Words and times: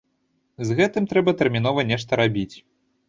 З 0.69 0.77
гэтым 0.79 1.03
трэба 1.13 1.35
тэрмінова 1.41 1.85
нешта 1.91 2.11
рабіць. 2.23 2.55